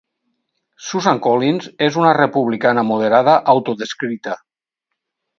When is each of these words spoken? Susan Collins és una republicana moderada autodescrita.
Susan 0.85 1.19
Collins 1.25 1.67
és 1.87 1.99
una 2.03 2.13
republicana 2.17 2.85
moderada 2.87 3.35
autodescrita. 3.53 4.35